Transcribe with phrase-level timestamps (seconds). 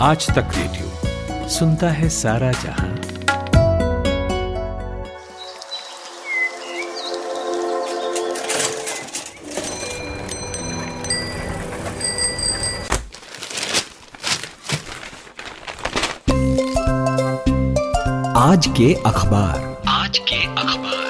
[0.00, 2.88] आज तक रेडियो सुनता है सारा जहाँ।
[18.36, 21.06] आज के अखबार। आज के अखबार।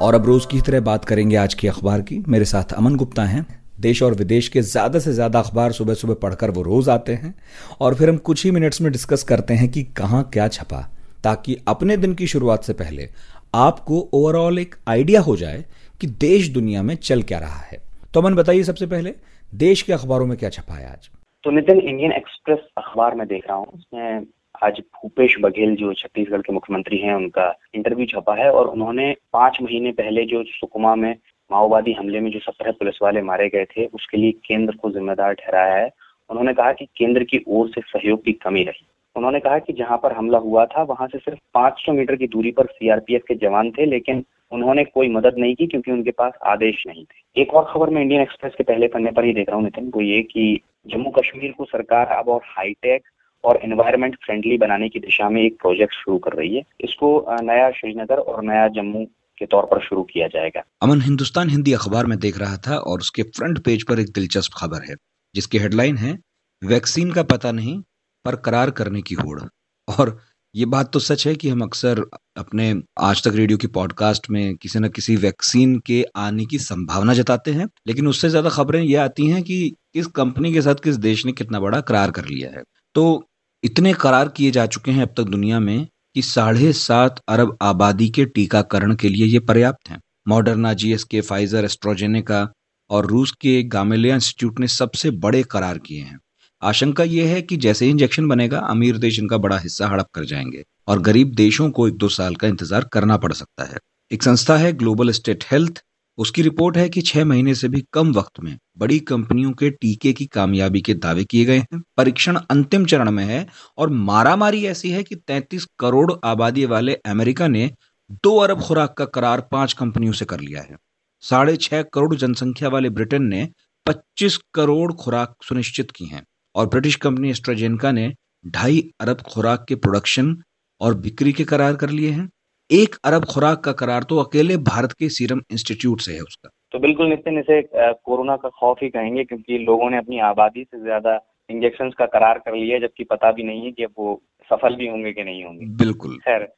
[0.00, 3.22] और अब रोज की तरह बात करेंगे आज के अखबार की। मेरे साथ अमन गुप्ता
[3.22, 7.14] हैं। देश और विदेश के ज़्यादा से ज़्यादा अखबार सुबह सुबह पढ़कर वो रोज आते
[7.14, 7.34] हैं
[7.80, 10.80] और फिर हम कुछ ही मिनट्स में डिस्कस करते हैं कि कहाँ क्या छपा,
[11.24, 13.08] ताकि अपने दिन की शुरुआत से पहले
[13.54, 15.64] आपको ओवरऑल एक आइडिया हो जाए
[16.00, 17.78] कि देश दुनिया में चल क्या रहा है।
[18.14, 19.14] तो अमन बताइए सबसे पहले,
[19.52, 21.08] देश के अखबारों में क्या छपा है आज?
[21.44, 24.26] तो नितिन इंडियन एक्सप्रेस अखबार में देख रहा हूँ, उसमें
[24.62, 29.58] आज भूपेश बघेल जो छत्तीसगढ़ के मुख्यमंत्री हैं, उनका इंटरव्यू छपा है और उन्होंने पाँच
[29.62, 31.14] महीने पहले जो सुकमा में
[31.54, 35.34] माओवादी हमले में जो सत्रह पुलिस वाले मारे गए थे, उसके लिए केंद्र को जिम्मेदार
[35.34, 35.90] ठहराया है।
[36.30, 39.98] उन्होंने कहा कि केंद्र की ओर से सहयोग की कमी रही। उन्होंने कहा कि जहाँ
[40.02, 43.70] पर हमला हुआ था, वहाँ से सिर्फ़ 500 मीटर की दूरी पर सीआरपीएफ के जवान
[43.70, 47.64] थे, लेकिन उन्होंने कोई मदद नहीं की क्योंकि उनके पास आदेश नहीं थे। एक और
[47.72, 50.22] खबर मैं इंडियन एक्सप्रेस के पहले पन्ने पर ही देख रहा हूँ, नितिन, वो ये
[50.22, 53.02] कि जम्मू कश्मीर को सरकार अब और हाईटेक
[53.44, 57.10] और एनवायरमेंट फ्रेंडली बनाने की दिशा में एक प्रोजेक्ट शुरू कर रही है। इसको
[57.42, 59.06] नया श्रीनगर और नया जम्मू
[59.38, 63.00] के तौर पर शुरू किया जाएगा। अमन, हिंदुस्तान हिंदी अखबार में देख रहा था और
[63.00, 64.94] उसके फ्रंट पेज पर एक दिलचस्प खबर है,
[65.34, 66.18] जिसकी हेडलाइन है,
[66.62, 67.80] वैक्सीन का पता नहीं,
[68.24, 69.40] पर करार करने की होड़।
[69.88, 70.18] और
[70.54, 72.00] ये बात तो सच है कि हम अक्सर
[72.36, 77.14] अपने आज तक रेडियो की पॉडकास्ट में किसी न किसी वैक्सीन के आने की संभावना
[77.14, 79.56] जताते हैं, लेकिन उससे ज़्यादा खबरें ये आती हैं कि
[79.94, 82.62] किस कंपनी के साथ किस देश ने कितना बड़ा करार कर लिया है।
[82.94, 83.24] तो
[83.64, 88.08] इतने करार किए जा चुके हैं अब तक दुनिया में कि साढ़े सात अरब आबादी
[88.08, 92.48] के टीकाकरण के लिए ये पर्याप्त हैं। मॉडर्ना, जीएसके, फाइजर, एस्ट्रोजेनेका
[92.90, 96.18] और रूस के गामेलिया इंस्टीट्यूट ने सबसे बड़े करार किए हैं।
[96.62, 100.64] आशंका यह है कि जैसे इंजेक्शन बनेगा, अमीर देश इनका बड़ा हिस्सा हड़प कर जाएँगे
[100.88, 103.78] और गरीब देशों को एक दो साल का इंतज़ार करना पड़ सकता है।
[104.10, 105.82] एक संस्था है, ग्लोबल स्टेट हेल्थ
[106.18, 110.12] उसकी रिपोर्ट है कि छह महीने से भी कम वक्त में बड़ी कंपनियों के टीके
[110.12, 113.46] की कामयाबी के दावे किए गए हैं। परीक्षण अंतिम चरण में है
[113.78, 117.70] और मारामारी ऐसी है कि 33 करोड़ आबादी वाले अमेरिका ने
[118.10, 120.76] दो अरब खुराक का करार पाँच कंपनियों से कर लिया है।
[121.22, 123.48] साढ़े छह करोड़ जनसंख्या वाले ब्रिटेन ने
[123.86, 128.12] 25 करोड़ खुराक सुनिश्चित की हैं और ब्रिटिश कंपनी एस्ट्राजेनका ने
[128.46, 130.36] ढाई अरब खुराक के प्रोडक्शन
[130.80, 132.28] और बिक्री के करार कर लिए हैं।
[132.70, 136.78] एक अरब खुराक का करार तो अकेले भारत के सीरम इंस्टीट्यूट से है उसका। तो
[136.78, 141.18] बिल्कुल नितिन इसे कोरोना का खौफ ही कहेंगे क्योंकि लोगों ने अपनी आबादी से ज़्यादा
[141.50, 144.20] इंजेक्शन का करार कर लिया जबकि पता भी नहीं है कि अब वो
[144.50, 146.48] सफल भी होंगे कि नहीं होंगे। बिल्कुल। खैर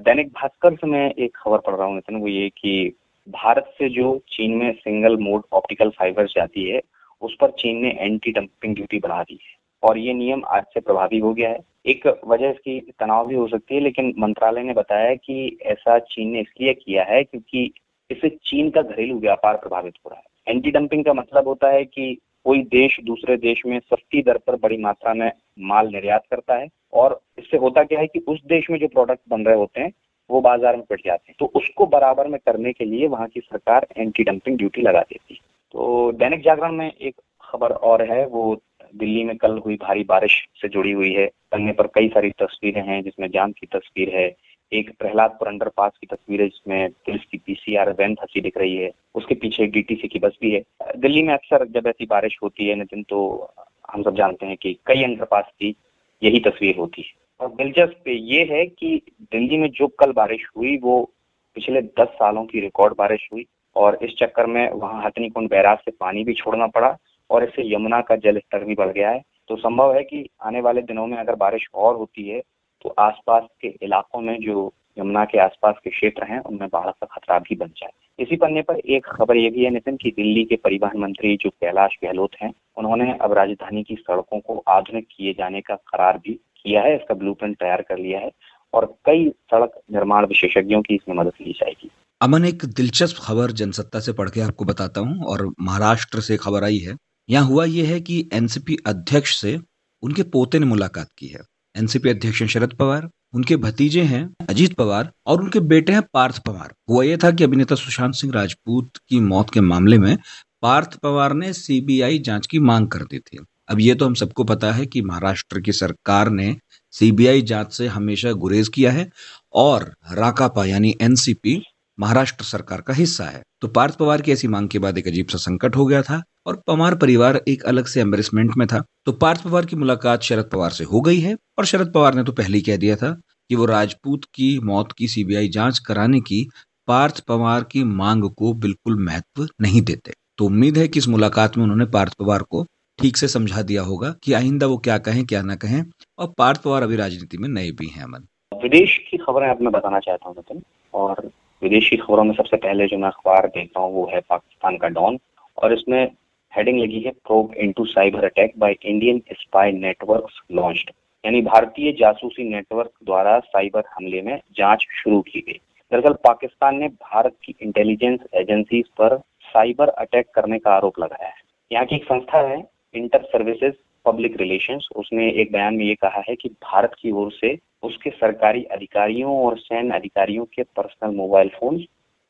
[0.00, 2.92] दैनिक भास्कर से मैं एक खबर पढ़ रहा हूँ नितिन वो ये कि
[3.28, 6.80] भारत से जो चीन में सिंगल मोड ऑप्टिकल फाइबर जाती है
[7.22, 10.80] उस पर चीन ने एंटी डंपिंग ड्यूटी बढ़ा दी है। और ये नियम आज से
[10.80, 14.72] प्रभावी हो गया है। एक वजह इसकी तनाव भी हो सकती है, लेकिन मंत्रालय ने
[14.72, 17.70] बताया कि ऐसा चीन ने इसलिए किया है क्योंकि
[18.10, 21.84] इससे चीन का घरेलू व्यापार प्रभावित हो रहा है। एंटी डंपिंग का मतलब होता है
[21.84, 22.14] कि
[22.46, 25.30] कोई देश दूसरे देश में सस्ती दर पर बड़ी मात्रा में
[25.62, 29.20] माल निर्यात करता है और इससे होता क्या है कि उस देश में जो प्रोडक्ट
[29.28, 29.92] बन रहे होते हैं,
[30.30, 33.40] वो बाज़ार में पिट जाते हैं। तो उसको बराबर में करने के लिए वहाँ की
[33.40, 35.40] सरकार एंटी डंपिंग ड्यूटी लगा देती है।
[35.74, 38.54] तो दैनिक जागरण में एक खबर और है, वो
[38.94, 42.82] दिल्ली में कल हुई भारी बारिश से जुड़ी हुई है। पन्ने पर कई सारी तस्वीरें
[42.82, 44.36] हैं जिसमें जाम की तस्वीर है।
[44.72, 48.76] एक प्रहलाद प्रहलादपुर अंडरपास की तस्वीर है जिसमें पुलिस की पीसीआर वैन फंसी दिख रही
[48.76, 50.62] है। उसके पीछे एक डीटीसी की बस भी है।
[50.96, 53.50] दिल्ली में अक्सर जब ऐसी बारिश होती है नितिन तो
[53.92, 55.76] हम सब जानते हैं कि कई अंडरपास की
[56.22, 57.08] यही तस्वीर होती है।
[57.40, 61.10] और दिलचस्प ये है कि दिल्ली में जो कल बारिश हुई, वो
[61.54, 65.78] पिछले दस सालों की रिकॉर्ड बारिश हुई। और इस चक्कर में वहाँ हथनी कुंड बैराज
[65.78, 66.98] से पानी भी छोड़ना पड़ा।
[67.32, 70.60] और इससे यमुना का जल स्तर भी बढ़ गया है। तो संभव है कि आने
[70.60, 72.40] वाले दिनों में अगर बारिश और होती है
[72.84, 77.06] तो आसपास के इलाकों में जो यमुना के आसपास के क्षेत्र हैं, उनमें बाढ़ का
[77.06, 80.44] खतरा भी बन जाए। इसी पन्ने पर एक खबर ये भी है, नितिन, की दिल्ली
[80.44, 85.32] के परिवहन मंत्री जो कैलाश गहलोत हैं, उन्होंने अब राजधानी की सड़कों को आधुनिक किए
[85.32, 88.30] जाने का करार भी किया है, इसका ब्लू तैयार कर लिया है,
[88.72, 91.90] और कई सड़क निर्माण विशेषज्ञों की इसमें मदद ली जाएगी।
[92.20, 96.64] अमन, एक दिलचस्प खबर जनसत्ता से पढ़ के आपको बताता हूँ, और महाराष्ट्र से खबर
[96.64, 96.96] आई है
[97.28, 99.58] यहाँ हुआ यह है कि एनसीपी अध्यक्ष से
[100.02, 101.40] उनके पोते ने मुलाकात की है।
[101.74, 106.72] एनसीपी अध्यक्ष शरद पवार, उनके भतीजे हैं अजीत पवार और उनके बेटे हैं पार्थ पवार।
[106.90, 110.16] हुआ यह था कि अभिनेता सुशांत सिंह राजपूत की मौत के मामले में
[110.62, 114.44] पार्थ पवार ने सीबीआई जाँच की मांग कर दी थी। अब ये तो हम सबको
[114.44, 116.56] पता है कि महाराष्ट्र की सरकार ने
[116.94, 119.10] सीबीआई जाँच से हमेशा गुरेज किया है
[119.54, 121.60] और राकापा यानी एनसीपी
[121.98, 125.28] महाराष्ट्र सरकार का हिस्सा है। तो पार्थ पवार की ऐसी मांग के बाद एक अजीब
[125.28, 129.12] सा संकट हो गया था और पवार परिवार एक अलग से एम्बेसमेंट में था। तो
[129.14, 132.32] पार्थ पवार की मुलाकात शरद पवार से हो गई है और शरद पवार ने तो
[132.32, 133.10] पहले ही कह दिया था
[133.50, 136.46] कि वो राजपूत की मौत की सीबीआई जाँच कराने की
[136.88, 141.56] पार्थ पवार की मांग को बिल्कुल महत्व नहीं देते। तो उम्मीद है कि इस मुलाकात
[141.56, 142.64] में उन्होंने पार्थ पवार को
[142.98, 145.84] ठीक से समझा दिया होगा कि आइंदा वो क्या कहें, क्या ना कहें,
[146.18, 148.26] और पार्थ पवार अभी राजनीति में नए भी हैं अमन।
[148.62, 150.62] विदेश की खबरें अब मैं बताना चाहता हूँ, नितिन,
[150.94, 151.30] और
[151.62, 154.88] विदेशी खबरों में सबसे पहले जो मैं अखबार देख रहा हूँ वो है पाकिस्तान का
[154.88, 155.18] डॉन,
[155.58, 156.10] और इसमें
[156.52, 160.90] हेडिंग लगी है probe into cyber attack by Indian spy networks launched
[161.24, 165.60] यानी भारतीय जासूसी नेटवर्क द्वारा साइबर हमले में जाँच शुरू की गई।
[165.92, 171.40] दरअसल पाकिस्तान ने भारत की इंटेलिजेंस एजेंसीज पर साइबर अटैक करने का आरोप लगाया है।
[171.70, 172.62] यहाँ की एक संस्था है
[172.94, 177.30] इंटर सर्विसेज़ पब्लिक रिलेशंस उसने एक बयान में ये कहा है कि भारत की ओर
[177.32, 181.82] से उसके सरकारी अधिकारियों और सैन्य अधिकारियों के पर्सनल मोबाइल फ़ोन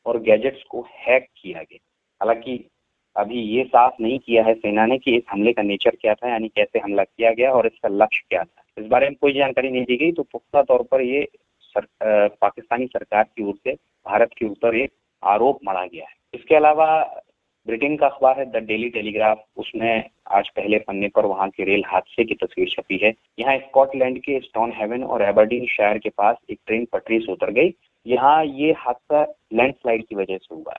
[0.05, 1.79] और गैजेट्स को हैक किया गया।
[2.21, 2.63] हालाँकि
[3.15, 6.29] अभी ये साफ़ नहीं किया है सेना ने कि इस हमले का नेचर क्या था
[6.29, 9.69] यानी कैसे हमला किया गया और इसका लक्ष्य क्या था। इस बारे में कोई जानकारी
[9.71, 11.27] नहीं दी गई तो पुख्ता तौर पर ये
[11.61, 14.91] सर, आ, पाकिस्तानी सरकार की ओर से भारत के ऊपर एक
[15.23, 16.87] आरोप मढ़ा गया है। इसके अलावा
[17.67, 21.83] ब्रिटेन का अखबार है द डेली टेलीग्राफ उसमें आज पहले पन्ने पर वहाँ के रेल
[21.87, 26.37] हादसे की तस्वीर छपी है। यहाँ स्कॉटलैंड के स्टोन हेवन और एबरडीन शहर के पास
[26.49, 27.73] एक ट्रेन पटरी से उतर गई।
[28.05, 29.23] यहाँ ये हादसा
[29.53, 30.73] लैंडस्लाइड की वजह से हुआ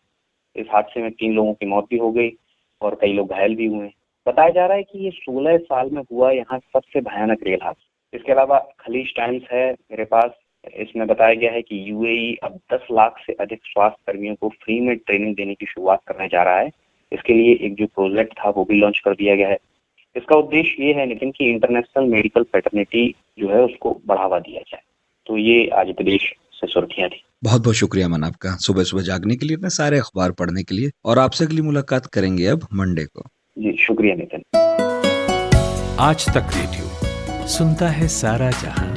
[0.56, 2.30] इस हादसे में तीन लोगों की मौत भी हो गई
[2.80, 3.90] और कई लोग घायल भी हुए।
[4.26, 8.16] बताया जा रहा है कि ये सोलह साल में हुआ यहाँ सबसे भयानक रेल हादसा।
[8.16, 10.30] इसके अलावा खलीज टाइम्स है मेरे पास।
[10.76, 14.80] इसमें बताया गया है कि यूएई अब 10 लाख से अधिक स्वास्थ्य कर्मियों को फ्री
[14.80, 16.70] में ट्रेनिंग देने की शुरुआत करने जा रहा है।
[17.12, 19.58] इसके लिए एक जो प्रोजेक्ट था वो भी लॉन्च कर दिया गया है।
[20.16, 24.82] इसका उद्देश्य ये है नितिन, की इंटरनेशनल मेडिकल फेटर्निटी जो है उसको बढ़ावा दिया जाए।
[25.26, 29.36] तो ये आज प्रदेश से सुर्खियाँ थी। बहुत बहुत शुक्रिया मन आपका सुबह सुबह जागने
[29.36, 33.04] के लिए इतने सारे अखबार पढ़ने के लिए। और आपसे अगली मुलाकात करेंगे अब मंडे
[33.04, 33.28] को।
[33.58, 34.42] जी शुक्रिया नितिन।
[36.00, 38.94] आज तक रेडियो सुनता है सारा जहाँ।